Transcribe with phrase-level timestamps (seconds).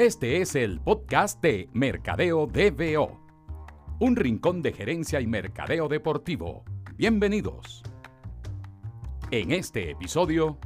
[0.00, 3.20] Este es el podcast de Mercadeo DBO,
[3.98, 6.64] un rincón de gerencia y mercadeo deportivo.
[6.96, 7.82] Bienvenidos.
[9.30, 10.56] En este episodio...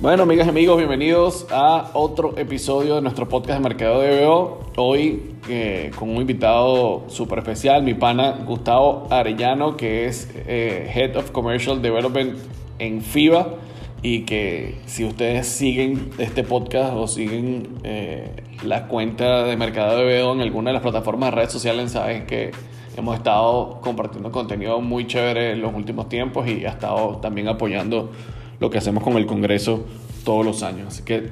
[0.00, 4.72] Bueno, amigas y amigos, bienvenidos a otro episodio de nuestro podcast de Mercadeo DBO.
[4.78, 11.14] Hoy eh, con un invitado súper especial, mi pana Gustavo Arellano, que es eh, Head
[11.14, 12.38] of Commercial Development
[12.78, 13.68] en FIBA
[14.02, 18.30] y que si ustedes siguen este podcast o siguen eh,
[18.62, 22.26] la cuenta de Mercado de Veo en alguna de las plataformas de redes sociales, saben
[22.26, 22.52] que
[22.96, 28.12] hemos estado compartiendo contenido muy chévere en los últimos tiempos y ha estado también apoyando
[28.60, 29.84] lo que hacemos con el Congreso
[30.24, 30.88] todos los años.
[30.88, 31.30] Así que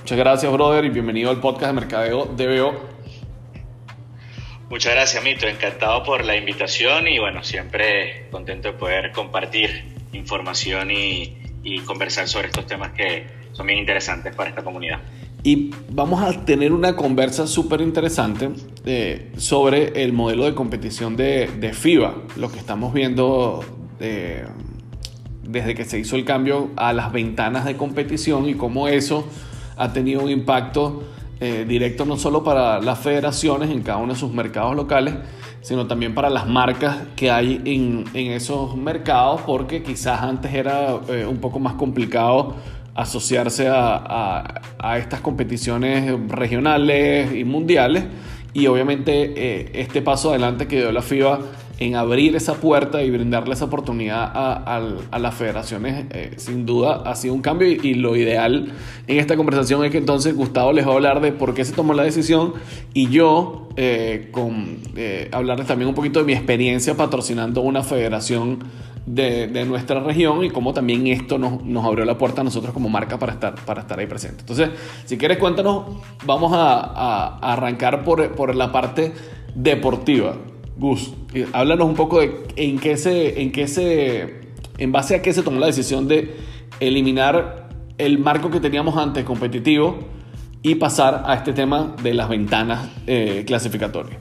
[0.00, 2.98] muchas gracias, brother, y bienvenido al podcast de Mercadeo DBO.
[4.70, 5.46] Muchas gracias, Mito.
[5.46, 12.28] Encantado por la invitación y bueno, siempre contento de poder compartir información y, y conversar
[12.28, 15.00] sobre estos temas que son bien interesantes para esta comunidad.
[15.42, 18.50] Y vamos a tener una conversa súper interesante
[18.84, 23.64] eh, sobre el modelo de competición de, de, FIBA, lo que estamos viendo
[24.00, 24.44] eh,
[25.44, 29.28] desde que se hizo el cambio a las ventanas de competición y cómo eso
[29.76, 31.04] ha tenido un impacto
[31.40, 35.14] eh, directo no solo para las federaciones en cada uno de sus mercados locales,
[35.60, 40.98] sino también para las marcas que hay en, en esos mercados, porque quizás antes era
[41.08, 42.56] eh, un poco más complicado
[42.94, 48.04] asociarse a, a, estas competiciones regionales y mundiales.
[48.52, 51.38] Y obviamente eh, este paso adelante que dio la FIBA
[51.80, 56.66] en abrir esa puerta y brindarle esa oportunidad a, a, a las federaciones, eh, sin
[56.66, 58.72] duda ha sido un cambio y, y, lo ideal
[59.06, 61.72] en esta conversación es que entonces Gustavo les va a hablar de por qué se
[61.72, 62.54] tomó la decisión
[62.94, 68.58] y yo eh, con, eh, hablarles también un poquito de mi experiencia patrocinando una federación
[69.06, 72.74] de, de nuestra región y cómo también esto nos, nos, abrió la puerta a nosotros
[72.74, 74.40] como marca para estar, para estar ahí presente.
[74.40, 74.70] Entonces,
[75.04, 75.84] si quieres cuéntanos,
[76.26, 79.12] vamos a, a arrancar por, por la parte
[79.54, 80.34] deportiva.
[80.78, 81.12] Gus,
[81.52, 84.40] háblanos un poco de en qué se, en qué se,
[84.78, 86.36] en base a qué se tomó la decisión de
[86.80, 87.68] eliminar
[87.98, 89.98] el marco que teníamos antes competitivo
[90.62, 94.20] y pasar a este tema de las ventanas eh, clasificatorias.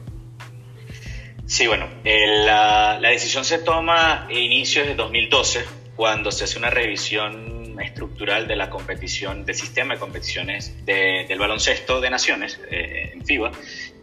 [1.45, 5.63] Sí, bueno, la, decisión se toma a inicios de 2012,
[5.95, 11.39] cuando se hace una revisión estructural de la competición, del sistema de competiciones de, del
[11.39, 13.51] baloncesto de naciones eh, en FIBA,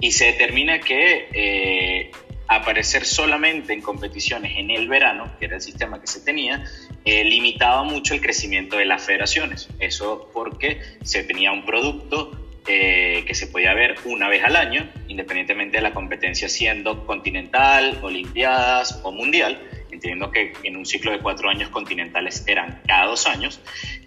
[0.00, 2.10] y se determina que eh,
[2.48, 6.64] aparecer solamente en competiciones en el verano, que era el sistema que se tenía,
[7.04, 9.68] eh, limitaba mucho el crecimiento de las federaciones.
[9.78, 14.88] Eso porque se tenía un producto eh, que se podía ver una vez al año,
[15.08, 19.60] independientemente de la competencia siendo continental, olimpiadas o mundial,
[19.90, 23.60] entendiendo que en un ciclo de cuatro años continentales eran cada dos años,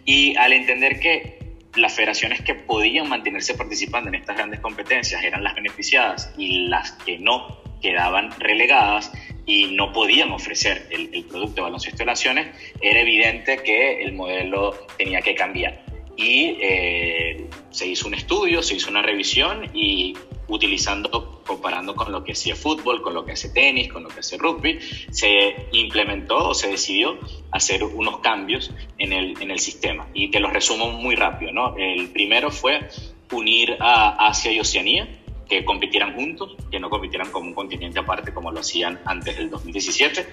[0.05, 1.37] y al entender que
[1.75, 6.93] las federaciones que podían mantenerse participando en estas grandes competencias eran las beneficiadas y las
[6.93, 9.11] que no quedaban relegadas
[9.45, 12.47] y no podían ofrecer el, el producto de baloncesto de naciones,
[12.81, 15.85] era evidente que el modelo tenía que cambiar.
[16.17, 20.15] Y eh, se hizo un estudio, se hizo una revisión y
[20.47, 24.21] utilizando, comparando con lo que hacía fútbol, con lo que hace tenis, con lo que
[24.21, 24.79] hace rugby,
[25.11, 27.19] se implementó o se decidió
[27.51, 30.07] hacer unos cambios en el, en el sistema.
[30.13, 31.51] Y te los resumo muy rápido.
[31.51, 31.75] ¿no?
[31.77, 32.87] El primero fue
[33.31, 35.07] unir a Asia y Oceanía,
[35.47, 39.49] que compitieran juntos, que no compitieran como un continente aparte como lo hacían antes del
[39.49, 40.27] 2017,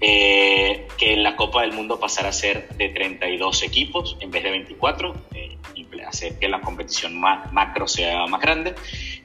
[0.00, 4.50] eh, que la Copa del Mundo pasara a ser de 32 equipos en vez de
[4.50, 5.58] 24, eh,
[6.08, 8.74] hacer que la competición ma macro sea más grande,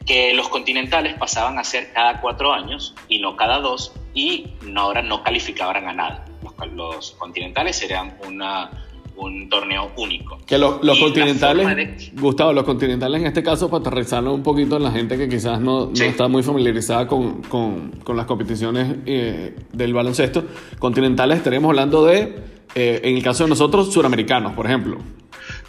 [0.06, 4.82] que los continentales pasaban a ser cada cuatro años y no cada dos, y no,
[4.82, 6.26] ahora no calificaban a nada.
[6.44, 8.70] Los, los continentales serían una
[9.16, 10.38] un torneo único.
[10.46, 12.12] Que lo, los continentales, de...
[12.20, 15.60] Gustavo, los continentales en este caso, para aterrizarlo un poquito en la gente que quizás
[15.60, 16.04] no, sí.
[16.04, 20.46] no está muy familiarizada con, con, con las competiciones eh, del baloncesto,
[20.80, 22.36] continentales estaríamos hablando de,
[22.76, 24.98] eh, en el caso de nosotros, suramericanos, por ejemplo.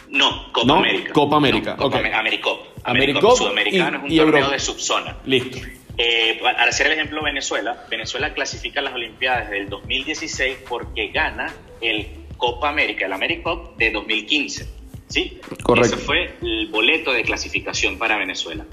[0.09, 0.75] No, Copa ¿No?
[0.75, 1.13] América.
[1.13, 1.75] Copa América.
[1.77, 1.97] No, Copa.
[1.97, 2.59] Americop.
[2.83, 3.37] Americop.
[3.37, 4.53] Sudamericano y, es un torneo Europa.
[4.53, 5.17] de subzona.
[5.25, 5.57] Listo.
[5.97, 12.24] Eh, para hacer el ejemplo Venezuela, Venezuela clasifica las Olimpiadas del 2016 porque gana el
[12.37, 14.75] Copa América, el AmeriCup de 2015.
[15.07, 15.39] ¿sí?
[15.63, 15.95] Correcto.
[15.95, 18.65] Ese fue el boleto de clasificación para Venezuela.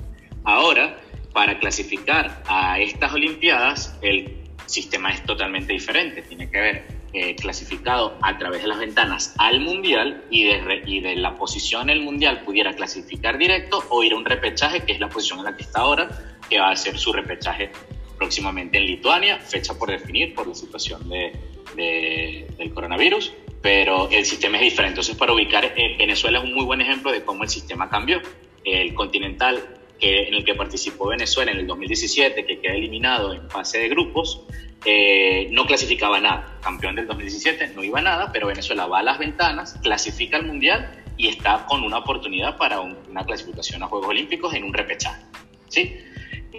[0.44, 0.98] Ahora,
[1.32, 4.36] para clasificar a estas Olimpiadas, el
[4.66, 6.22] sistema es totalmente diferente.
[6.22, 11.00] Tiene que ver eh, clasificado a través de las ventanas al Mundial y de, y
[11.00, 14.92] de la posición en el Mundial pudiera clasificar directo o ir a un repechaje, que
[14.92, 16.08] es la posición en la que está ahora,
[16.48, 17.70] que va a ser su repechaje
[18.18, 21.32] próximamente en Lituania, fecha por definir por la situación de,
[21.76, 23.32] de, del coronavirus
[23.62, 24.94] pero el sistema es diferente.
[24.94, 28.20] Entonces, para ubicar, eh, Venezuela es un muy buen ejemplo de cómo el sistema cambió.
[28.64, 33.48] El continental que, en el que participó Venezuela en el 2017, que queda eliminado en
[33.48, 34.42] fase de grupos,
[34.84, 36.58] eh, no clasificaba nada.
[36.60, 41.04] Campeón del 2017 no iba nada, pero Venezuela va a las ventanas, clasifica al Mundial
[41.16, 45.22] y está con una oportunidad para una clasificación a Juegos Olímpicos en un repechaje.
[45.68, 45.98] ¿sí?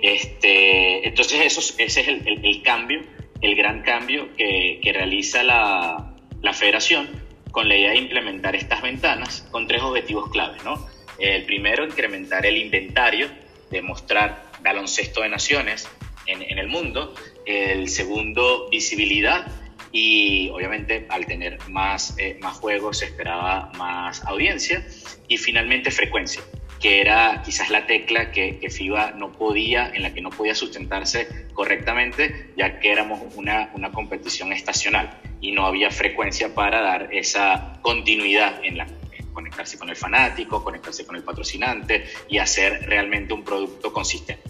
[0.02, 3.02] Este, entonces eso, ese es el, el, cambio,
[3.42, 6.12] el gran cambio que, que realiza la,
[6.44, 7.10] la, federación
[7.51, 10.63] con la idea de implementar estas ventanas con tres objetivos claves.
[10.63, 10.88] ¿no?
[11.18, 13.28] El primero, incrementar el inventario,
[13.72, 15.90] demostrar baloncesto de naciones
[16.28, 17.16] en, el mundo.
[17.45, 19.48] El segundo, visibilidad
[19.92, 24.86] y obviamente al tener más, eh, más juegos se esperaba más audiencia
[25.28, 26.42] y finalmente frecuencia
[26.84, 30.54] que era quizás la tecla que, que, FIBA no podía, en la que no podía
[30.54, 37.08] sustentarse correctamente, ya que éramos una, una competición estacional y no había frecuencia para dar
[37.14, 38.88] esa continuidad en la
[39.32, 44.44] conectarse con el fanático, conectarse con el patrocinante y hacer realmente un producto consistente.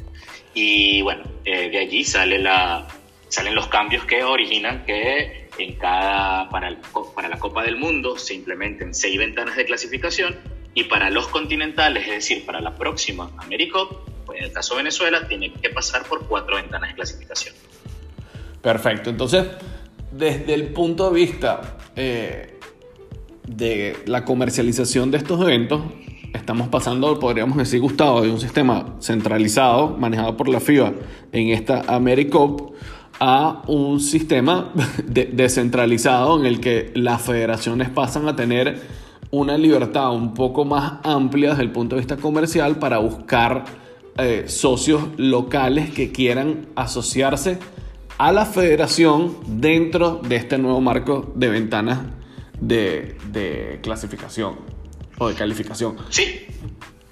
[0.55, 2.87] Y bueno, eh, de allí sale la,
[3.29, 6.77] salen los cambios que originan que en cada, para, el,
[7.15, 10.35] para la Copa del Mundo se implementen seis ventanas de clasificación
[10.73, 14.83] y para los continentales, es decir, para la próxima AmeriCup, pues en el caso de
[14.83, 17.55] Venezuela, tiene que pasar por cuatro ventanas de clasificación.
[18.61, 19.45] Perfecto, entonces,
[20.11, 22.59] desde el punto de vista eh,
[23.47, 25.81] de la comercialización de estos eventos,
[26.33, 30.93] estamos pasando, podríamos decir, Gustavo, de un sistema centralizado, manejado por la FIBA
[31.31, 32.73] en esta AmeriCup,
[33.19, 34.71] a un sistema
[35.05, 39.02] de, descentralizado en el que las federaciones pasan a tener
[39.33, 43.65] una libertad un poco más amplia desde el punto de vista comercial para buscar
[44.15, 47.57] eh, socios locales que quieran asociarse
[48.19, 52.01] a la federación dentro de este nuevo marco de ventanas
[52.59, 54.59] de, de clasificación
[55.17, 55.97] o de calificación.
[56.09, 56.45] Sí,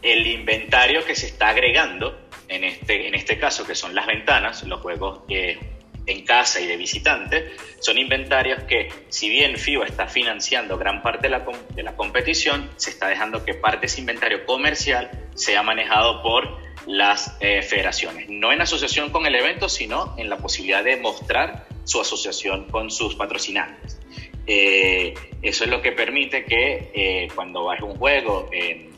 [0.03, 2.15] el inventario que se está agregando
[2.47, 5.57] en este, en este caso, que son las ventanas, los juegos que
[6.05, 11.27] en casa y de visitante, son inventarios que, si bien FIBA está financiando gran parte
[11.27, 11.45] de la,
[11.75, 16.59] de la competición, se está dejando que parte de ese inventario comercial sea manejado por
[16.87, 21.67] las eh, federaciones, no en asociación con el evento, sino en la posibilidad de mostrar
[21.83, 23.99] su asociación con sus patrocinantes.
[24.47, 28.90] Eh, eso es lo que permite que eh, cuando a un juego en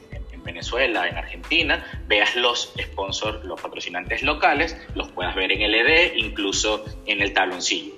[0.43, 6.83] Venezuela, en Argentina, veas los sponsors, los patrocinantes locales, los puedas ver en LED, incluso
[7.05, 7.93] en el taloncillo.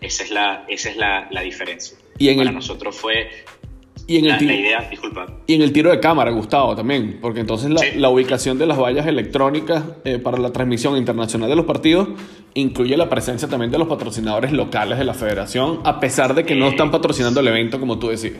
[0.00, 1.96] Esa es la, esa es la, la diferencia.
[2.18, 3.30] Y en Para nosotros fue
[4.06, 5.26] y en, el tiro, idea, disculpa.
[5.46, 8.78] y en el tiro de cámara, Gustavo, también, porque entonces la, la ubicación de las
[8.78, 12.08] vallas electrónicas eh, para la transmisión internacional de los partidos
[12.52, 16.54] incluye la presencia también de los patrocinadores locales de la federación, a pesar de que
[16.54, 18.34] no están patrocinando el evento, como tú decías.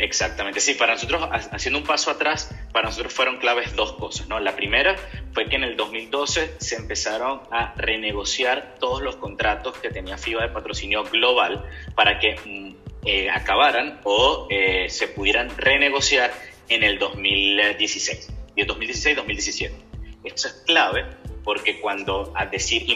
[0.00, 4.40] Exactamente, sí, para nosotros, haciendo un paso atrás, para nosotros fueron claves dos cosas, ¿no?
[4.40, 4.96] La primera
[5.34, 10.44] fue que en el 2012 se empezaron a renegociar todos los contratos que tenía FIBA
[10.44, 12.74] de patrocinio global para que mm,
[13.04, 16.32] eh, acabaran o eh, se pudieran renegociar
[16.70, 19.70] en el 2016, y el 2016-2017.
[20.24, 21.04] Esto es clave
[21.50, 22.86] porque cuando a decir,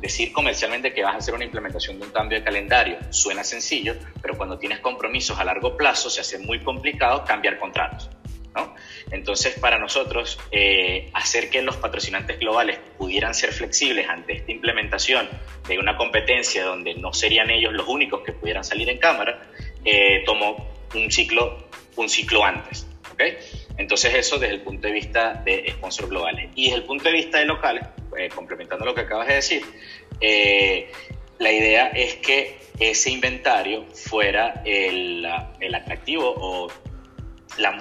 [0.00, 3.94] decir comercialmente que vas a hacer una implementación de un cambio de calendario suena sencillo,
[4.22, 8.08] pero cuando tienes compromisos a largo plazo se hace muy complicado cambiar contratos.
[8.56, 8.74] ¿no?
[9.10, 15.28] Entonces, para nosotros, eh, hacer que los patrocinantes globales pudieran ser flexibles ante esta implementación
[15.68, 19.42] de una competencia donde no serían ellos los únicos que pudieran salir en cámara,
[19.84, 22.86] eh, tomó un ciclo, un ciclo antes.
[23.12, 23.36] ¿okay?
[23.80, 26.50] Entonces eso desde el punto de vista de sponsors globales.
[26.54, 27.82] Y desde el punto de vista de locales,
[28.18, 29.62] eh, complementando lo que acabas de decir,
[30.20, 30.92] eh,
[31.38, 35.26] la idea es que ese inventario fuera el,
[35.60, 36.70] el atractivo o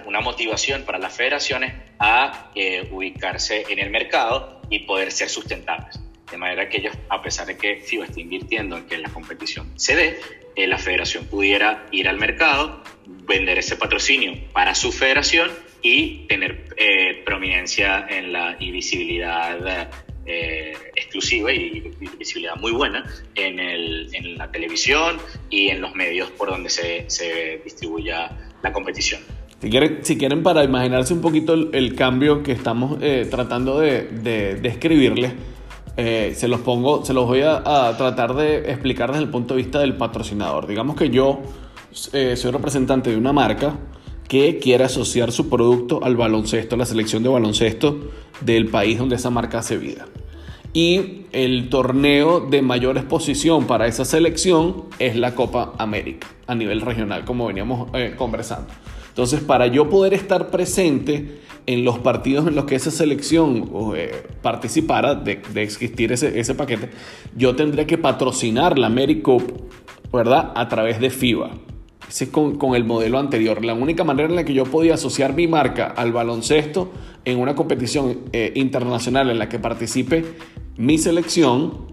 [0.06, 6.00] una motivación para las federaciones a eh, ubicarse en el mercado y poder ser sustentables.
[6.32, 9.78] De manera que ellos, a pesar de que FIBA está invirtiendo en que la competición
[9.78, 10.20] se dé,
[10.56, 15.50] la federación pudiera ir al mercado, vender ese patrocinio para su federación
[15.82, 19.90] y tener eh, prominencia en la, y visibilidad
[20.26, 23.06] eh, exclusiva y, visibilidad muy buena
[23.36, 25.18] en, el, en, la televisión
[25.50, 28.32] y en los medios por donde se, se distribuya
[28.62, 29.22] la competición.
[29.62, 34.04] Si quieren, si quieren, para imaginarse un poquito el, cambio que estamos eh, tratando de,
[34.04, 35.34] de describirles,
[35.98, 39.80] se los pongo, se los voy a, tratar de explicar desde el punto de vista
[39.80, 40.66] del patrocinador.
[40.66, 41.42] Digamos que yo
[41.92, 43.78] soy representante de una marca
[44.30, 49.18] que quiere asociar su producto al baloncesto, a la selección de baloncesto del país donde
[49.18, 50.08] esa marca hace vida.
[50.72, 56.82] y el torneo de mayor exposición para esa selección es la Copa América a nivel
[56.82, 58.68] regional, como veníamos eh, conversando.
[59.10, 64.28] Entonces, para yo poder estar presente en los partidos en los que esa selección eh,
[64.42, 66.90] participara, de, existir ese, ese, paquete,
[67.36, 69.44] yo tendría que patrocinar la AmeriCup,
[70.14, 70.52] ¿verdad?
[70.56, 71.52] A través de FIBA.
[72.10, 73.64] Es con, con, el modelo anterior.
[73.64, 76.92] La única manera en la que yo podía asociar mi marca al baloncesto
[77.24, 80.26] en una competición eh, internacional en la que participe
[80.78, 81.90] mi selección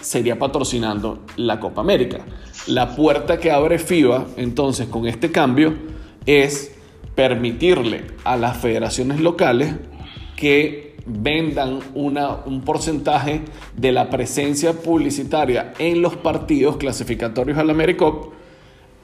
[0.00, 2.20] sería patrocinando la Copa América.
[2.66, 5.74] La puerta que abre FIBA entonces con este cambio
[6.24, 6.72] es
[7.14, 9.74] permitirle a las federaciones locales
[10.36, 13.42] que vendan una, un porcentaje
[13.76, 18.32] de la presencia publicitaria en los partidos clasificatorios al AmeriCup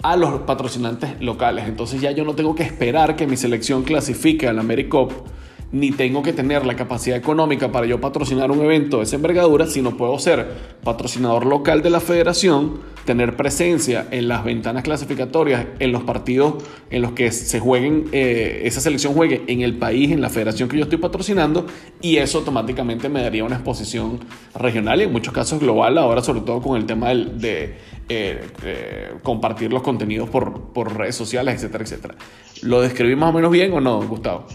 [0.03, 1.67] a los patrocinantes locales.
[1.67, 5.13] Entonces ya yo no tengo que esperar que mi selección clasifique al AmeriCup
[5.71, 9.67] ni tengo que tener la capacidad económica para yo patrocinar un evento de esa envergadura,
[9.67, 10.47] sino puedo ser
[10.83, 16.55] patrocinador local de la federación, tener presencia en las ventanas clasificatorias, en los partidos
[16.91, 20.69] en los que se jueguen, eh, esa selección juegue en el país, en la federación
[20.69, 21.67] que yo estoy patrocinando,
[22.01, 24.21] y eso automáticamente me daría una exposición
[24.55, 27.77] regional y en muchos casos global, ahora sobre todo con el tema de,
[28.09, 32.15] eh, compartir los contenidos por, por redes sociales, etcétera, etcétera.
[32.63, 34.47] ¿Lo describí más o menos bien o no, Gustavo?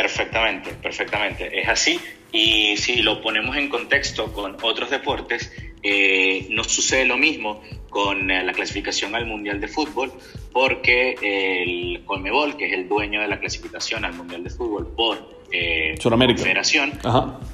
[0.00, 1.60] Perfectamente, perfectamente.
[1.60, 1.98] Es así.
[2.30, 5.52] Y si lo ponemos en contexto con otros deportes,
[5.82, 10.12] eh, no sucede lo mismo con eh, la clasificación al Mundial de Fútbol,
[10.52, 15.38] porque el Colmebol, que es el dueño de la clasificación al Mundial de Fútbol por
[15.50, 16.44] eh, Sudamérica.
[16.44, 16.92] Federación,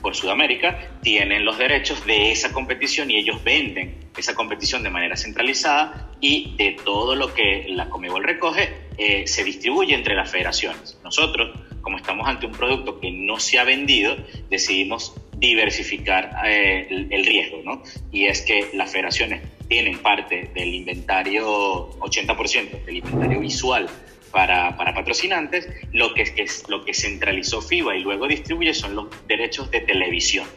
[0.02, 5.16] por Sudamérica, tienen los derechos de esa competición y ellos venden esa competición de manera
[5.16, 10.98] centralizada y de todo lo que la Comebol recoge eh, se distribuye entre las federaciones.
[11.02, 11.50] Nosotros
[11.84, 14.16] como estamos ante un producto que no se ha vendido,
[14.48, 17.82] decidimos diversificar eh, el, riesgo, ¿no?
[18.10, 23.86] Y es que las federaciones tienen parte del inventario, 80% del inventario visual
[24.32, 29.06] para, para, patrocinantes, lo que, es, lo que centralizó FIBA y luego distribuye son los
[29.28, 30.48] derechos de televisión.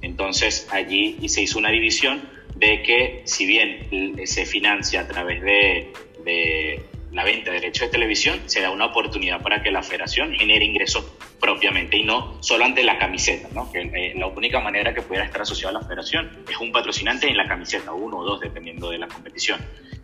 [0.00, 2.22] Entonces allí se hizo una división
[2.54, 5.92] de que si bien se financia a través de
[7.12, 10.64] la venta de derechos de televisión, se da una oportunidad para que la federación genere
[10.64, 11.04] ingresos
[11.40, 13.70] propiamente y no solo ante la camiseta, ¿no?
[13.72, 17.28] que eh, la única manera que pudiera estar asociado a la federación es un patrocinante
[17.28, 19.60] en la camiseta, uno o dos, dependiendo de la competición.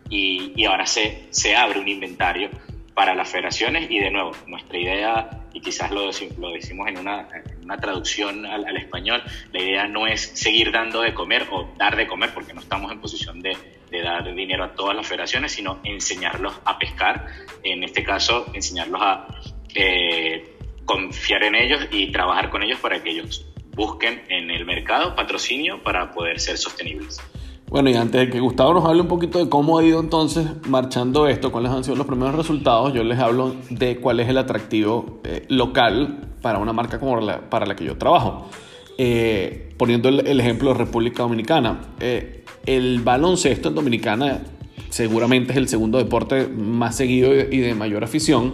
[0.09, 2.49] Y, y ahora se, se abre un inventario
[2.93, 6.09] para las federaciones y de nuevo, nuestra idea, y quizás lo,
[6.39, 7.27] lo decimos en una,
[7.61, 9.21] una traducción al, al, español,
[9.51, 12.91] la idea no es seguir dando de comer o dar de comer, porque no estamos
[12.91, 13.57] en posición de,
[13.95, 17.27] de dar dinero a todas las federaciones, sino enseñarlos a pescar,
[17.63, 19.27] en este caso, enseñarlos a
[19.73, 25.15] eh, confiar en ellos y trabajar con ellos para que ellos busquen en el mercado
[25.15, 27.19] patrocinio para poder ser sostenibles.
[27.67, 30.45] Bueno, y antes de que Gustavo nos hable un poquito de cómo ha ido entonces
[30.67, 34.37] marchando esto, cuáles han sido los primeros resultados, yo les hablo de cuál es el
[34.37, 38.49] atractivo eh, local para una marca como la, para la que yo trabajo.
[38.97, 44.41] Eh, poniendo el, ejemplo de República Dominicana, eh, el baloncesto en Dominicana
[44.89, 48.53] seguramente es el segundo deporte más seguido y de mayor afición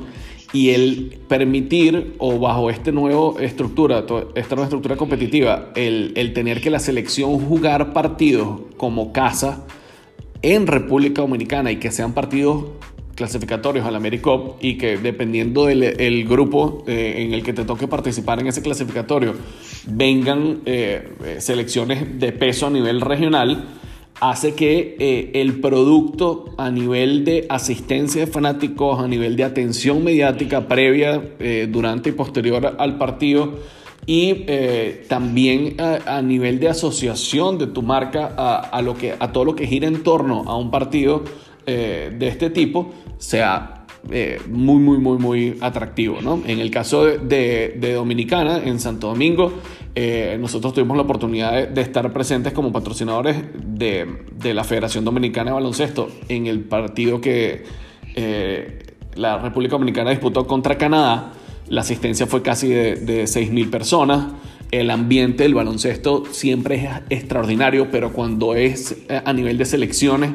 [0.53, 6.59] y el permitir o bajo esta nueva estructura, esta nueva estructura competitiva, el, el, tener
[6.61, 9.65] que la selección jugar partidos como casa
[10.41, 12.65] en República Dominicana y que sean partidos
[13.15, 17.87] clasificatorios al AmeriCup y que dependiendo del el grupo eh, en el que te toque
[17.87, 19.35] participar en ese clasificatorio
[19.85, 23.65] vengan eh, selecciones de peso a nivel regional,
[24.21, 30.03] hace que eh, el producto a nivel de asistencia de fanáticos, a nivel de atención
[30.03, 33.59] mediática previa, eh, durante y posterior al partido,
[34.05, 39.43] y eh, también a, nivel de asociación de tu marca a, lo que, a todo
[39.43, 41.23] lo que gira en torno a un partido
[41.65, 46.21] de este tipo, sea eh, muy, muy, muy, muy atractivo.
[46.21, 46.41] ¿no?
[46.45, 49.53] En el caso de, de, Dominicana, en Santo Domingo,
[49.93, 54.07] eh, nosotros tuvimos la oportunidad de, estar presentes como patrocinadores de,
[54.53, 57.63] la Federación Dominicana de Baloncesto en el partido que
[58.15, 58.79] eh,
[59.15, 61.33] la República Dominicana disputó contra Canadá.
[61.67, 64.33] La asistencia fue casi de, de 6.000 personas.
[64.71, 70.31] El ambiente del baloncesto siempre es extraordinario, pero cuando es a nivel de selecciones,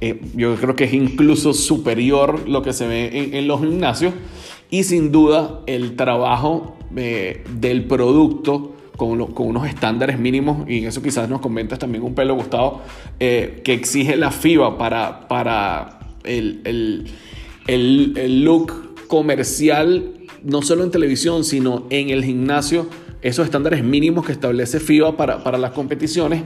[0.00, 4.14] eh, yo creo que es incluso superior lo que se ve en, los gimnasios.
[4.70, 11.28] Y sin duda el trabajo eh, del producto con, unos estándares mínimos, y eso quizás
[11.28, 12.82] nos comentas también un pelo, Gustavo,
[13.20, 17.06] eh, que exige la FIBA para, para el, el,
[17.68, 22.88] el, look comercial, no solo en televisión, sino en el gimnasio,
[23.22, 26.42] esos estándares mínimos que establece FIBA para, para las competiciones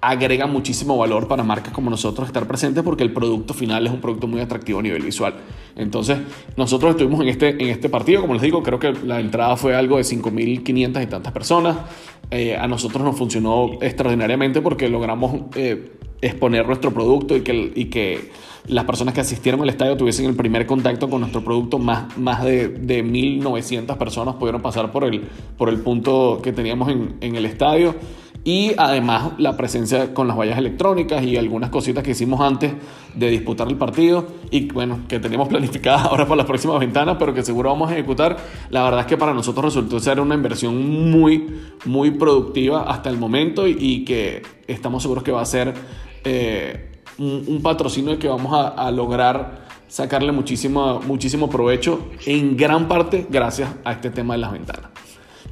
[0.00, 4.00] agrega muchísimo valor para marcas como nosotros estar presentes porque el producto final es un
[4.00, 5.34] producto muy atractivo a nivel visual.
[5.74, 6.18] Entonces,
[6.56, 9.74] nosotros estuvimos en este, en este partido, como les digo, creo que la entrada fue
[9.74, 11.78] algo de 5.500 y tantas personas.
[12.30, 18.30] Eh, a nosotros nos funcionó extraordinariamente porque logramos eh, exponer nuestro producto y que,
[18.66, 21.78] las personas que asistieron al estadio tuviesen el primer contacto con nuestro producto.
[21.78, 25.20] Más, más de, de 1.900 personas pudieron pasar por el,
[25.56, 27.94] por el punto que teníamos en, en el estadio
[28.46, 32.74] y además la presencia con las vallas electrónicas y algunas cositas que hicimos antes
[33.12, 37.34] de disputar el partido y bueno, que tenemos planificadas ahora para las próximas ventanas, pero
[37.34, 38.36] que seguro vamos a ejecutar.
[38.70, 43.18] La verdad es que para nosotros resultó ser una inversión muy, muy productiva hasta el
[43.18, 45.74] momento y, que estamos seguros que va a ser
[46.22, 53.26] eh, un, patrocinio que vamos a, a lograr sacarle muchísimo, muchísimo provecho en gran parte
[53.28, 54.95] gracias a este tema de las ventanas.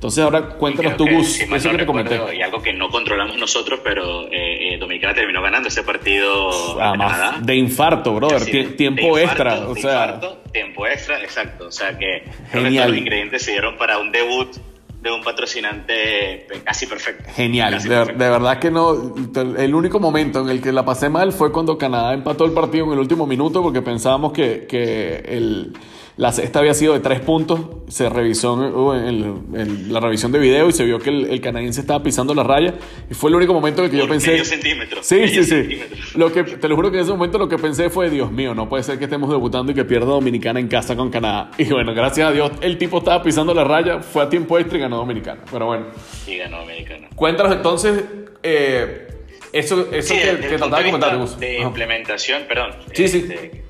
[0.04, 2.20] Entonces ahora cuéntanos tu Gus, eso que te comenté.
[2.36, 6.78] Y algo que no controlamos nosotros, pero eh, eh, Dominicana terminó ganando ese partido.
[6.78, 9.66] Además, de infarto, brother, tiempo extra.
[9.66, 10.20] o sea,
[10.52, 11.68] tiempo extra, exacto.
[11.68, 12.90] O sea que Genial.
[12.90, 14.54] los ingredientes se dieron para un debut
[15.00, 17.24] de un patrocinante casi perfecto.
[17.34, 19.14] Genial, de, verdad que no.
[19.56, 22.84] El único momento en el que la pasé mal fue cuando Canadá empató el partido
[22.84, 25.72] en el último minuto porque pensábamos que, que el
[26.16, 27.60] la cesta había sido de tres puntos.
[27.88, 32.34] Se revisó en, la revisión de video y se vio que el, canadiense estaba pisando
[32.34, 32.74] la raya.
[33.10, 34.30] Y fue el único momento en el que yo pensé.
[34.30, 35.02] Medio centímetro.
[35.02, 35.80] Sí, sí, sí.
[36.14, 38.54] Lo que, te lo juro que en ese momento lo que pensé fue: Dios mío,
[38.54, 41.50] no puede ser que estemos debutando y que pierda Dominicana en casa con Canadá.
[41.64, 44.76] Y bueno, gracias a Dios, el tipo estaba pisando la raya, fue a tiempo extra
[44.76, 45.40] y ganó Dominicana.
[45.50, 45.86] Pero bueno.
[46.26, 47.08] Y ganó Dominicana.
[47.14, 48.04] Cuéntanos entonces.
[48.42, 49.08] Eh,
[49.52, 51.28] eso, eso que, que trataba de comentar.
[51.38, 52.72] De implementación, perdón.
[52.92, 53.63] Sí, sí este,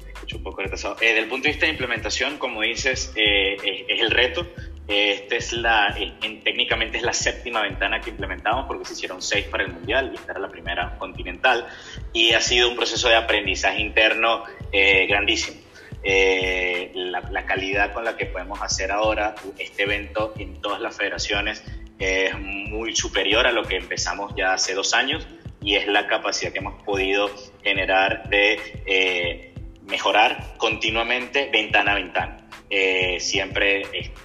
[0.44, 0.96] poco retrasado.
[1.00, 3.56] Eh, desde el punto de vista de implementación, como dices, eh,
[3.88, 4.46] es, el reto.
[4.86, 5.96] Esta es la,
[6.44, 10.16] técnicamente es la séptima ventana que implementamos porque se hicieron seis para el Mundial y
[10.16, 11.66] esta era la primera continental.
[12.12, 15.62] Y ha sido un proceso de aprendizaje interno eh, grandísimo.
[16.04, 21.64] La, la, calidad con la que podemos hacer ahora este evento en todas las federaciones
[21.98, 25.26] es muy superior a lo que empezamos ya hace dos años
[25.62, 27.30] y es la capacidad que hemos podido
[27.62, 29.53] generar de
[29.86, 32.36] mejorar continuamente ventana a ventana.
[32.70, 33.82] Eh, siempre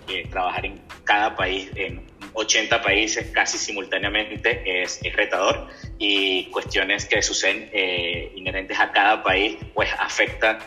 [0.08, 5.68] eh, trabajar en cada país, en 80 países casi simultáneamente es, retador
[5.98, 10.60] y cuestiones que suceden eh, inherentes a cada país pues afectan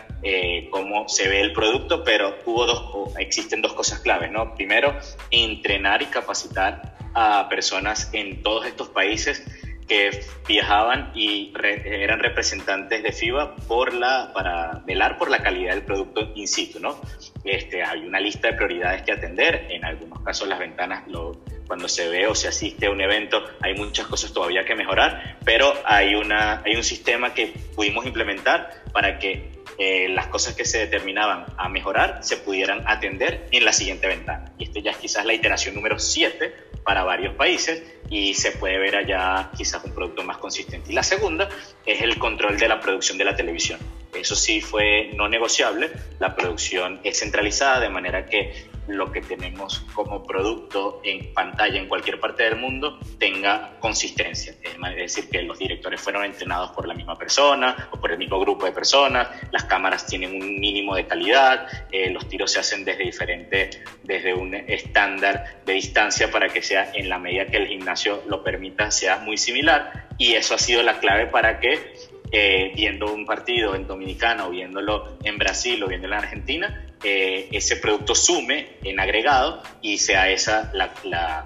[0.71, 4.55] cómo se ve el producto, pero hubo dos, existen dos cosas claves, ¿no?
[4.55, 4.97] Primero,
[5.33, 9.43] entrenar y capacitar a personas en todos estos países
[9.87, 11.53] que viajaban y
[11.85, 16.81] eran representantes de FIBA por la, para velar por la calidad del producto in situ,
[16.81, 17.01] ¿no?
[17.45, 21.89] Este, hay una lista de prioridades que atender, en algunos casos las ventanas, lo, cuando
[21.89, 25.73] se ve o se asiste a un evento, hay muchas cosas todavía que mejorar, pero
[25.85, 30.79] hay, una, hay un sistema que pudimos implementar para que eh, las cosas que se
[30.79, 34.53] determinaban a mejorar se pudieran atender en la siguiente ventana.
[34.59, 38.79] Y esto ya es quizás la iteración número 7 para varios países y se puede
[38.79, 40.91] ver allá quizás un producto más consistente.
[40.91, 41.49] Y la segunda
[41.87, 43.79] es el control de la producción de la televisión.
[44.15, 45.91] Eso sí fue no negociable.
[46.19, 48.53] La producción es centralizada de manera que
[48.89, 54.55] lo que tenemos como producto en pantalla en cualquier parte del mundo tenga consistencia.
[54.63, 58.41] Es decir, que los directores fueron entrenados por la misma persona o por el mismo
[58.41, 62.85] grupo de personas, las cámaras tienen un mínimo de calidad, eh, los tiros se hacen
[62.85, 63.71] desde diferente,
[64.03, 68.43] desde un estándar de distancia para que sea en la medida que el gimnasio lo
[68.43, 70.09] permita, sea muy similar.
[70.19, 71.95] Y eso ha sido la clave para que
[72.35, 77.49] eh, viendo un partido en Dominicana o viéndolo en Brasil o viéndolo en Argentina, eh,
[77.53, 81.45] ese producto sume en agregado y sea esa la, la,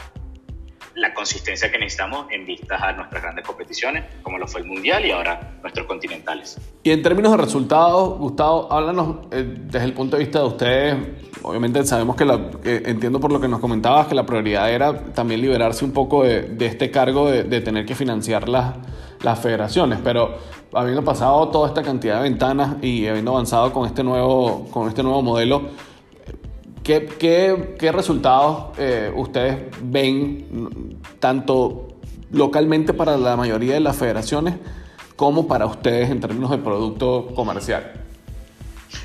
[0.97, 5.05] la, consistencia que necesitamos en vistas a nuestras grandes competiciones, como lo fue el Mundial
[5.05, 6.59] y ahora nuestros continentales.
[6.83, 10.97] Y en términos de resultados, Gustavo, háblanos eh, desde el punto de vista de ustedes.
[11.43, 15.41] Obviamente sabemos que, la, entiendo por lo que nos comentabas, que la prioridad era también
[15.41, 18.75] liberarse un poco de, de este cargo de, de tener que financiar las,
[19.23, 20.37] las federaciones, pero
[20.73, 25.03] habiendo pasado toda esta cantidad de ventanas y habiendo avanzado con este nuevo, con este
[25.03, 25.63] nuevo modelo,
[26.87, 31.89] ¿qué, qué, resultados eh, ustedes ven tanto
[32.31, 34.55] localmente para la mayoría de las federaciones
[35.17, 37.93] como para ustedes en términos de producto comercial?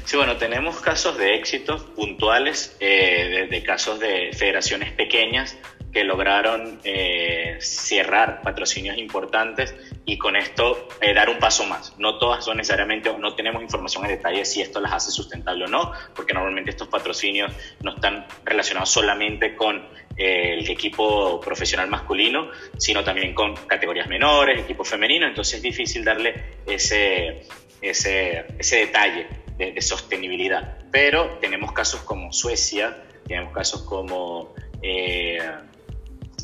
[0.05, 5.57] Sí, bueno, tenemos casos de éxitos puntuales, eh, de, casos de federaciones pequeñas
[5.91, 9.75] que lograron eh, cerrar patrocinios importantes
[10.05, 11.97] y con esto eh, dar un paso más.
[11.97, 15.67] No todas son necesariamente, no tenemos información en detalle si esto las hace sustentable o
[15.67, 17.51] no, porque normalmente estos patrocinios
[17.81, 19.77] no están relacionados solamente con
[20.17, 26.03] eh, el equipo profesional masculino, sino también con categorías menores, equipo femenino, entonces es difícil
[26.05, 27.43] darle ese,
[27.81, 29.27] ese, ese detalle
[29.57, 30.77] de, de, sostenibilidad.
[30.91, 35.39] Pero tenemos casos como Suecia, tenemos casos como eh,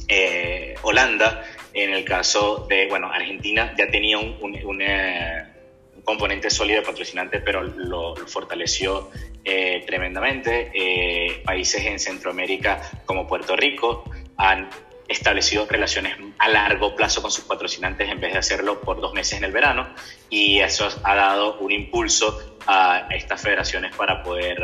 [0.08, 1.44] eh, Holanda,
[1.74, 5.44] en el caso de, bueno, Argentina ya tenía un, eh,
[6.04, 9.12] componente sólido de patrocinante, pero lo, fortaleció
[9.44, 11.42] eh, tremendamente.
[11.44, 14.70] Países en Centroamérica como Puerto Rico han
[15.10, 19.38] establecido relaciones a largo plazo con sus patrocinantes en vez de hacerlo por dos meses
[19.38, 19.88] en el verano
[20.30, 24.58] y eso ha dado un impulso a estas federaciones para poder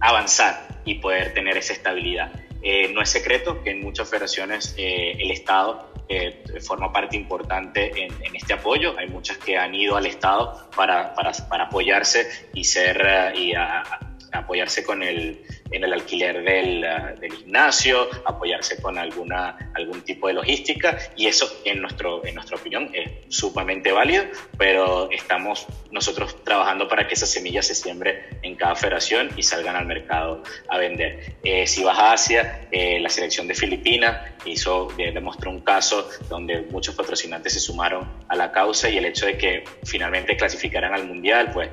[0.00, 2.32] avanzar y poder tener esa estabilidad.
[2.62, 7.90] Eh, no es secreto que en muchas federaciones eh, el Estado eh, forma parte importante
[8.04, 8.96] en, este apoyo.
[8.98, 13.82] Hay muchas que han ido al Estado para, para, para apoyarse y ser y a,
[13.82, 20.02] a apoyarse con el, en el alquiler del, uh, del, gimnasio, apoyarse con alguna, algún
[20.02, 24.24] tipo de logística y eso en, nuestro, en nuestra opinión es sumamente válido,
[24.58, 29.76] pero estamos nosotros trabajando para que esa semilla se siembre en cada federación y salgan
[29.76, 31.36] al mercado a vender.
[31.42, 36.08] Eh, si vas a Asia, eh, la selección de Filipinas hizo, eh, demostró un caso
[36.28, 40.94] donde muchos patrocinantes se sumaron a la causa y el hecho de que finalmente clasificaran
[40.94, 41.70] al Mundial, pues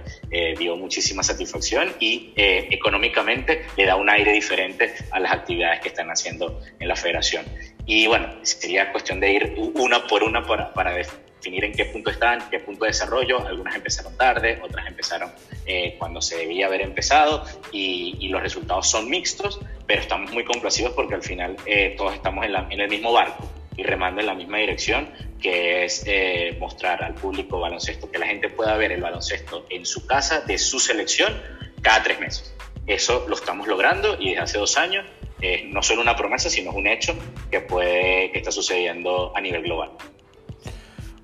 [0.57, 6.09] dio muchísima satisfacción y económicamente le da un aire diferente a las actividades que están
[6.11, 7.43] haciendo en la federación.
[7.87, 12.11] Y bueno, sería cuestión de ir una por una para, para definir en qué punto
[12.11, 13.47] están, qué punto de desarrollo.
[13.47, 15.31] Algunas empezaron tarde, otras empezaron
[15.65, 20.43] eh, cuando se debía haber empezado y, y, los resultados son mixtos, pero estamos muy
[20.43, 24.21] complacidos porque al final eh, todos estamos en, la, en, el mismo barco y remando
[24.21, 25.09] en la misma dirección,
[25.41, 29.83] que es eh, mostrar al público baloncesto, que la gente pueda ver el baloncesto en
[29.83, 31.33] su casa de su selección
[31.81, 32.53] cada tres meses.
[32.89, 35.05] Eso lo estamos logrando y desde hace dos años
[35.41, 37.13] eh, no solo una promesa, sino un hecho
[37.51, 39.91] que, puede, que está sucediendo a nivel global.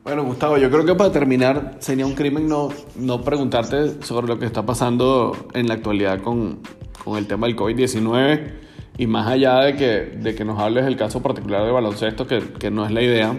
[0.04, 4.38] Bueno, Gustavo, yo creo que para terminar sería un crimen no, no preguntarte sobre lo
[4.38, 6.60] que está pasando en la actualidad con,
[7.04, 8.54] con el tema del COVID-19
[9.00, 12.44] y más allá de que, de que nos hables del caso particular de baloncesto, que,
[12.60, 13.36] que no es la idea,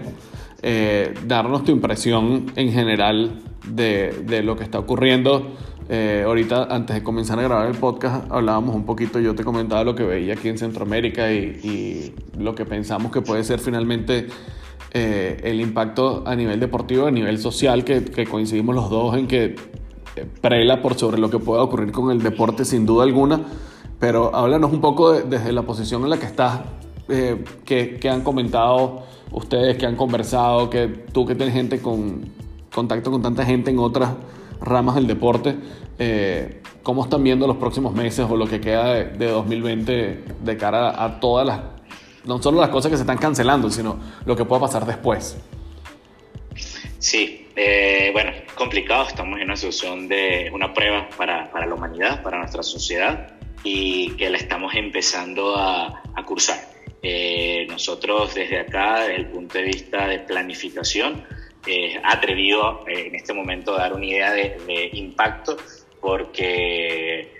[0.61, 5.55] eh, darnos tu impresión en general de, de lo que está ocurriendo
[5.89, 9.85] eh, ahorita, antes de comenzar a grabar el podcast, hablábamos un poquito, yo te comentaba
[9.85, 14.27] lo que veía aquí en Centroamérica y, lo que pensamos que puede ser finalmente
[14.91, 19.55] eh, el impacto a nivel deportivo, a nivel social, que, coincidimos los dos en que
[20.15, 23.45] eh, prela por sobre lo que pueda ocurrir con el deporte sin duda alguna.
[23.99, 26.61] Pero háblanos un poco de, desde la posición en la que estás,
[27.07, 32.29] que, que, han comentado ustedes, que han conversado, que tú que tienes gente con
[32.75, 34.11] contacto con tanta gente en otras
[34.61, 35.55] ramas del deporte,
[35.99, 40.57] eh, ¿cómo están viendo los próximos meses o lo que queda de, de 2020 de
[40.57, 41.59] cara a, a, todas las,
[42.25, 45.37] no solo las cosas que se están cancelando, sino lo que pueda pasar después?
[46.99, 52.21] Sí, eh, bueno, complicado, estamos en una situación de una prueba para, para, la humanidad,
[52.21, 56.59] para nuestra sociedad y que la estamos empezando a, cursar.
[57.01, 61.23] Eh, nosotros desde acá, desde el punto de vista de planificación,
[61.67, 65.57] eh, atrevido eh, en este momento a dar una idea de, de, impacto
[65.99, 67.33] porque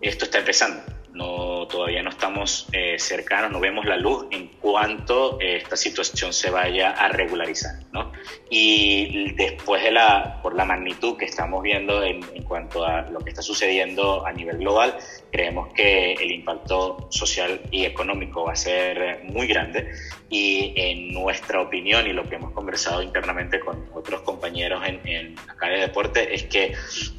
[0.00, 0.93] esto está empezando.
[1.14, 6.50] No, todavía no estamos eh, cercanos, no vemos la luz en cuanto esta situación se
[6.50, 7.76] vaya a regularizar.
[7.92, 8.12] ¿no?
[8.50, 13.20] Y después de la, por la magnitud que estamos viendo en, en cuanto a lo
[13.20, 14.96] que está sucediendo a nivel global,
[15.30, 19.92] creemos que el impacto social y económico va a ser muy grande
[20.28, 25.38] y en nuestra opinión y lo que hemos conversado internamente con otros compañeros en, en
[25.48, 26.74] acá de deporte es que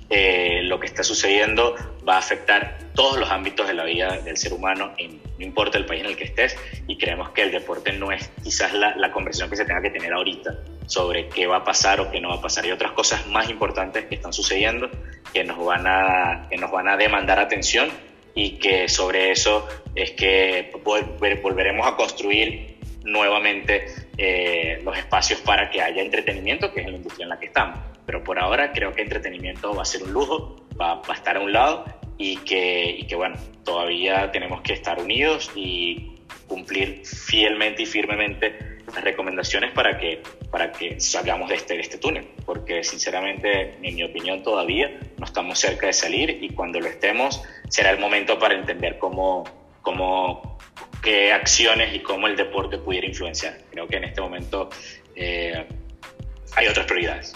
[0.09, 1.75] eh, lo que está sucediendo
[2.07, 5.77] va a afectar todos los ámbitos de la vida del ser humano, en, no importa
[5.77, 8.95] el país en el que estés, y creemos que el deporte no es quizás la,
[8.95, 12.21] la conversación que se tenga que tener ahorita sobre qué va a pasar o qué
[12.21, 12.65] no va a pasar.
[12.65, 14.89] Hay otras cosas más importantes que están sucediendo
[15.33, 17.89] que nos van a, que nos van a demandar atención
[18.33, 23.85] y que sobre eso es que volver, volveremos a construir nuevamente
[24.17, 27.94] eh, los espacios para que haya entretenimiento, que es la industria en la que estamos.
[28.05, 31.37] Pero por ahora creo que entretenimiento va a ser un lujo, va, va a estar
[31.37, 31.85] a un lado
[32.17, 36.15] y que, y que, bueno, todavía tenemos que estar unidos y
[36.47, 41.97] cumplir fielmente y firmemente las recomendaciones para que, para que salgamos de este, de este
[41.97, 46.87] túnel, porque sinceramente, en mi opinión, todavía no estamos cerca de salir y cuando lo
[46.87, 49.43] estemos será el momento para entender cómo,
[49.81, 50.57] cómo
[51.01, 53.57] qué acciones y cómo el deporte pudiera influenciar.
[53.71, 54.69] Creo que en este momento
[55.15, 57.33] hay otras prioridades.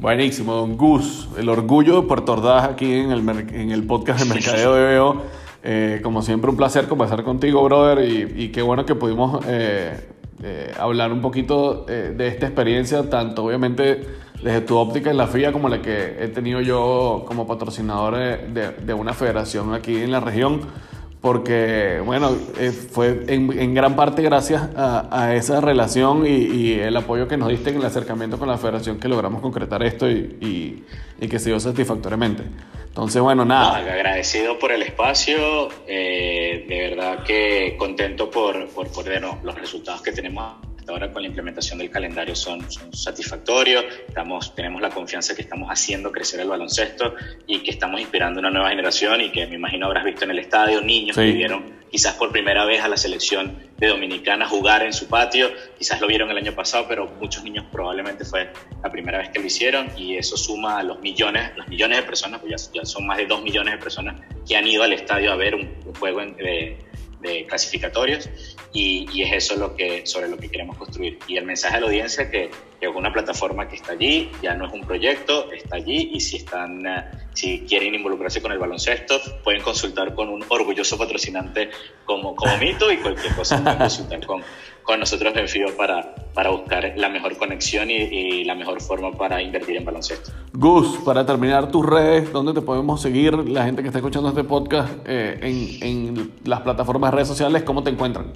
[0.00, 4.34] Buenísimo, don Gus, el orgullo de Puerto Ordaz aquí en el, en el podcast de
[4.34, 5.22] Mercadeo de Veo.
[5.62, 10.00] Eh, como siempre, un placer conversar contigo, brother, y, qué bueno que pudimos eh,
[10.42, 14.00] eh, hablar un poquito de esta experiencia, tanto obviamente
[14.42, 18.16] desde tu óptica en la FIA como la que he tenido yo como patrocinador
[18.48, 20.62] de una federación aquí en la región
[21.20, 27.36] porque, bueno, eh, fue en, gran parte gracias a, esa relación y, el apoyo que
[27.36, 30.84] nos diste en el acercamiento con la federación que logramos concretar esto y,
[31.20, 32.44] que se dio satisfactoriamente.
[32.86, 33.76] Entonces, bueno, nada.
[33.76, 39.04] agradecido por el espacio, eh, de verdad que contento por, por, por
[39.44, 40.54] los resultados que tenemos
[40.88, 46.10] ahora con la implementación del calendario son, satisfactorios, estamos, tenemos la confianza que estamos haciendo
[46.12, 47.14] crecer el baloncesto
[47.46, 50.38] y que estamos inspirando una nueva generación y que me imagino habrás visto en el
[50.38, 54.92] estadio niños que vieron quizás por primera vez a la selección de Dominicana jugar en
[54.92, 58.50] su patio, quizás lo vieron el año pasado, pero muchos niños probablemente fue
[58.82, 62.02] la primera vez que lo hicieron y eso suma a los millones, los millones de
[62.04, 64.16] personas, pues ya, son más de dos millones de personas
[64.46, 66.78] que han ido al estadio a ver un, juego de
[67.20, 68.28] de clasificatorios
[68.72, 71.18] y, es eso lo que, sobre lo que queremos construir.
[71.28, 74.54] Y el mensaje a la audiencia que, que es una plataforma que está allí, ya
[74.54, 78.58] no es un proyecto, está allí y si, están, eh, si quieren involucrarse con el
[78.58, 81.70] baloncesto pueden consultar con un orgulloso patrocinante
[82.06, 84.42] como, como Mito y cualquier cosa pueden consultar con,
[84.82, 89.42] con nosotros en FIO para, para buscar la mejor conexión y, la mejor forma para
[89.42, 90.32] invertir en baloncesto.
[90.52, 93.34] Gus, para terminar tus redes, ¿dónde te podemos seguir?
[93.34, 97.62] La gente que está escuchando este podcast eh, en, en, las plataformas de redes sociales,
[97.62, 98.32] ¿cómo te encuentran?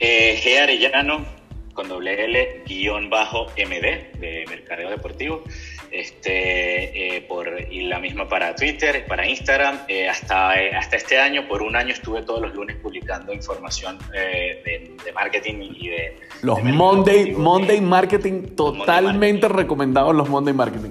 [0.00, 1.39] Eh, G Arellano,
[1.80, 5.42] con doble L, guion bajo MD, de Mercadeo Deportivo
[5.90, 9.78] este, eh, por, y la misma para Twitter, para Instagram.
[9.88, 13.98] Eh, hasta, eh, hasta este año, por un año, estuve todos los lunes publicando información
[14.12, 16.16] de, marketing y de...
[16.42, 20.90] Los Monday, Monday Marketing, totalmente recomendados los Monday Marketing.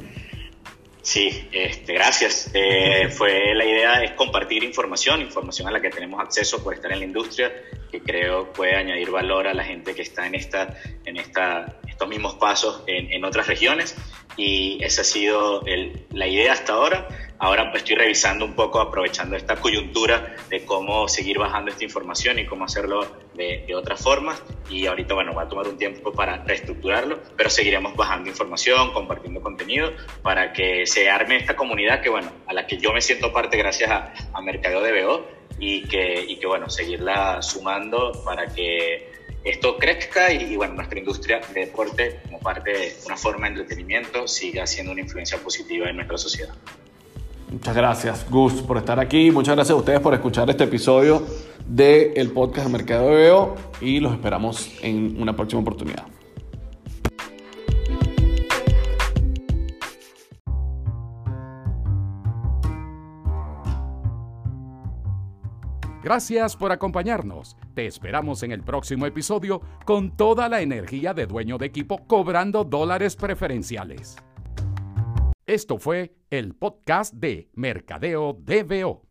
[1.01, 2.51] Sí, este, gracias.
[3.11, 6.99] fue la idea es compartir información, información a la que tenemos acceso por estar en
[6.99, 7.51] la industria,
[7.91, 12.07] que creo puede añadir valor a la gente que está en esta, en esta, estos
[12.07, 13.93] mismos pasos en, en otras regiones
[14.37, 15.61] y esa ha sido
[16.11, 17.09] la idea hasta ahora.
[17.39, 22.39] Ahora pues estoy revisando un poco, aprovechando esta coyuntura de cómo seguir bajando esta información
[22.39, 24.41] y cómo hacerlo de, de otras formas.
[24.69, 29.41] Y ahorita, bueno, va a tomar un tiempo para reestructurarlo, pero seguiremos bajando información, compartiendo
[29.41, 33.33] contenido para que se arme esta comunidad que, bueno, a la que yo me siento
[33.33, 35.27] parte gracias a, a Mercadeo de BO
[35.59, 41.41] y que, y que, bueno, seguirla sumando para que esto crezca y, bueno, nuestra industria
[41.53, 45.95] de deporte como parte de una forma de entretenimiento siga siendo una influencia positiva en
[45.95, 46.53] nuestra sociedad.
[47.49, 49.31] Muchas gracias, Gus, por estar aquí.
[49.31, 51.25] Muchas gracias a ustedes por escuchar este episodio
[51.65, 56.05] del podcast de Mercado de Veo y los esperamos en una próxima oportunidad.
[66.01, 67.57] Gracias por acompañarnos.
[67.73, 72.63] Te esperamos en el próximo episodio con toda la energía de dueño de equipo cobrando
[72.63, 74.15] dólares preferenciales.
[75.45, 79.01] Esto fue el podcast de Mercadeo DBO.